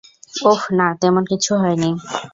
[0.45, 1.91] ওহ না, তেমন কিছু হয়নি।